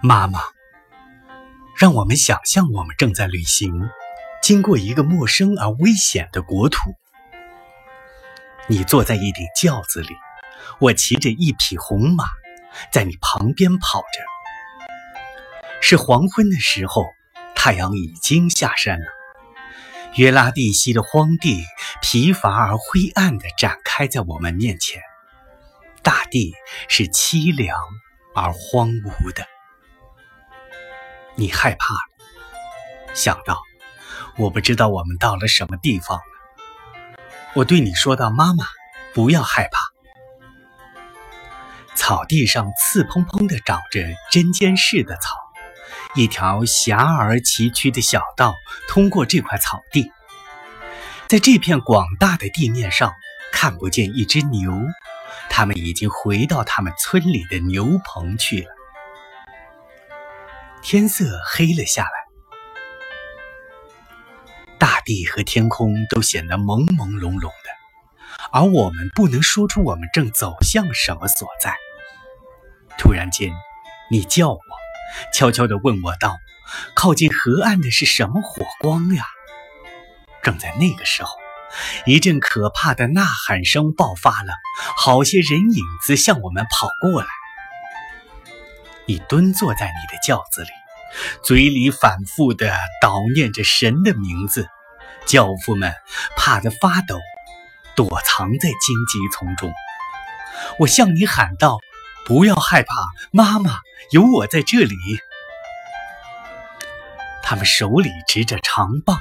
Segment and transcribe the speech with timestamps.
[0.00, 0.38] 妈妈，
[1.76, 3.90] 让我们想象我们正在旅行，
[4.40, 6.78] 经过一个陌生而危险的国土。
[8.68, 10.14] 你坐在一顶轿子里，
[10.78, 12.26] 我骑着一匹红马，
[12.92, 14.22] 在你旁边跑着。
[15.80, 17.04] 是黄昏的时候，
[17.56, 19.06] 太阳已经下山了。
[20.14, 21.64] 约拉蒂西的荒地
[22.00, 25.02] 疲乏而灰暗地展开在我们面前，
[26.04, 26.54] 大地
[26.88, 27.76] 是凄凉
[28.36, 29.44] 而荒芜的。
[31.38, 33.62] 你害怕了，想到
[34.36, 36.24] 我不知道我们到了什么地方了。
[37.54, 38.66] 我对你说道：“妈妈，
[39.14, 39.78] 不要害怕。”
[41.94, 44.00] 草地上刺蓬蓬地长着
[44.32, 45.36] 针尖似的草，
[46.16, 48.56] 一条狭而崎岖的小道
[48.88, 50.10] 通过这块草地。
[51.28, 53.14] 在这片广大的地面上，
[53.52, 54.72] 看不见一只牛，
[55.48, 58.77] 它们已经回到他们村里的牛棚去了。
[60.82, 62.10] 天色黑了下来，
[64.78, 67.70] 大地和天空都显得朦朦胧胧的，
[68.52, 71.76] 而我们不能说出我们正走向什么所在。
[72.96, 73.52] 突然间，
[74.10, 74.60] 你叫我，
[75.34, 76.38] 悄悄地问我道
[76.94, 79.24] ：“靠近河岸的是什么火光呀？”
[80.42, 81.36] 正在那个时候，
[82.06, 84.54] 一阵可怕的呐喊声爆发了，
[84.96, 87.28] 好些人影子向我们跑过来。
[89.08, 90.68] 你蹲坐在你的轿子里，
[91.42, 92.68] 嘴里反复地
[93.02, 94.68] 叨念着神的名字。
[95.26, 95.94] 轿夫们
[96.36, 97.18] 怕得发抖，
[97.96, 99.72] 躲藏在荆棘丛中。
[100.78, 101.78] 我向你喊道
[102.26, 102.88] ：“不要害怕，
[103.30, 103.78] 妈妈，
[104.10, 104.94] 有我在这里。”
[107.42, 109.18] 他们手里执着长棒，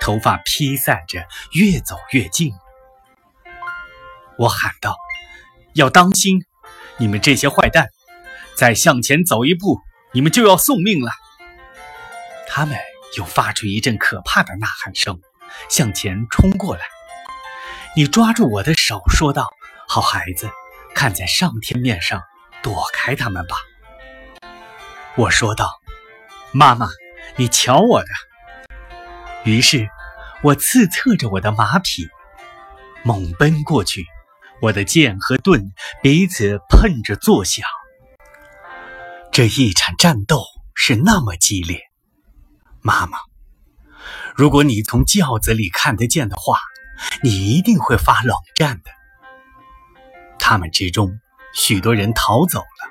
[0.00, 2.54] 头发披散着，越走越近。
[4.38, 4.96] 我喊道
[5.74, 6.46] ：“要当心，
[6.96, 7.90] 你们这些坏蛋！”
[8.58, 9.80] 再向前走一步，
[10.12, 11.12] 你们就要送命了。
[12.48, 12.76] 他们
[13.16, 15.20] 又发出一阵可怕的呐喊声，
[15.70, 16.80] 向前冲过来。
[17.94, 19.46] 你抓住我的手，说道
[19.86, 20.50] ：“好孩子，
[20.92, 22.20] 看在上天面上，
[22.60, 23.54] 躲开他们吧。”
[25.14, 25.80] 我说道
[26.50, 26.88] ：“妈妈，
[27.36, 28.08] 你瞧我的。”
[29.46, 29.88] 于是，
[30.42, 32.08] 我刺策着我的马匹，
[33.04, 34.04] 猛奔过去。
[34.60, 35.70] 我的剑和盾
[36.02, 37.64] 彼此碰着作响。
[39.38, 40.42] 这一场战斗
[40.74, 41.80] 是那么激烈，
[42.80, 43.18] 妈妈，
[44.34, 46.58] 如果你从轿子里看得见的话，
[47.22, 48.90] 你一定会发冷战的。
[50.40, 51.20] 他们之中，
[51.54, 52.90] 许多人逃走了，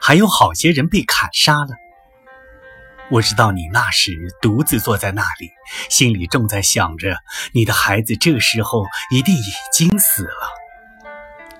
[0.00, 1.76] 还有好些人被砍杀了。
[3.10, 5.50] 我知道你那时独自坐在那里，
[5.90, 7.18] 心里正在想着
[7.52, 10.63] 你的孩子这时候一定已经死了。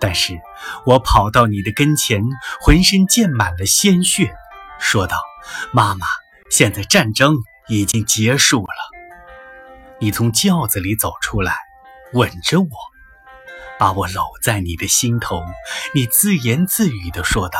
[0.00, 0.40] 但是
[0.86, 2.22] 我跑到你的跟前，
[2.62, 4.34] 浑身溅满了鲜血，
[4.78, 5.18] 说道
[5.72, 6.06] ：“妈妈，
[6.50, 7.36] 现在战争
[7.68, 8.74] 已经结束了。”
[10.00, 11.54] 你从轿子里走出来，
[12.14, 12.70] 吻着我，
[13.78, 15.42] 把我搂在你的心头。
[15.94, 17.58] 你自言自语地说道：“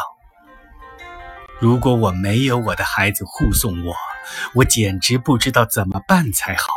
[1.60, 3.94] 如果我没有我的孩子护送我，
[4.54, 6.72] 我简直不知道怎么办才好。”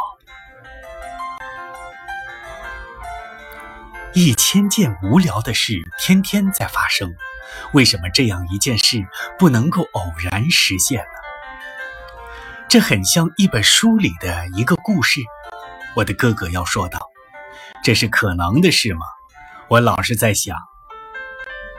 [4.16, 7.16] 一千件无聊的事天天在发生，
[7.72, 9.03] 为什么这样一件事
[9.40, 11.06] 不能够偶然实现呢？
[12.69, 15.19] 这很像一本书里的一个故事。
[15.96, 17.09] 我的哥哥要说道
[17.84, 19.03] ：“这是可能的事吗？”
[19.68, 20.57] 我老是在想，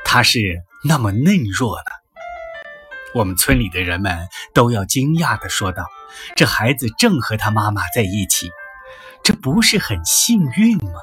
[0.04, 0.40] 他是
[0.82, 1.92] 那么嫩弱的。
[3.14, 5.86] 我们村里的人们都要惊讶地说道
[6.34, 8.50] ：“这孩子正和他妈妈在一起，
[9.22, 10.98] 这不是很幸运吗？”